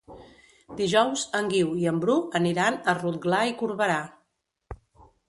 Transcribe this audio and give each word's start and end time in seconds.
Dijous 0.77 1.25
en 1.39 1.51
Guiu 1.51 1.75
i 1.83 1.85
en 1.91 1.99
Bru 2.05 2.15
aniran 2.39 2.79
a 2.81 2.97
Rotglà 3.03 3.43
i 3.51 3.55
Corberà. 3.61 3.99